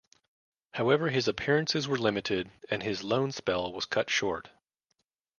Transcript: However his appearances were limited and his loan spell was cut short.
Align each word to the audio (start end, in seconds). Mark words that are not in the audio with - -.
However 0.71 1.11
his 1.11 1.27
appearances 1.27 1.87
were 1.87 1.95
limited 1.95 2.49
and 2.71 2.81
his 2.81 3.03
loan 3.03 3.31
spell 3.31 3.71
was 3.71 3.85
cut 3.85 4.09
short. 4.09 4.49